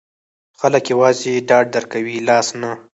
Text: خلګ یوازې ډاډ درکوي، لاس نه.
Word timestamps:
خلګ 0.59 0.83
یوازې 0.93 1.33
ډاډ 1.47 1.65
درکوي، 1.75 2.17
لاس 2.27 2.47
نه. 2.61 2.71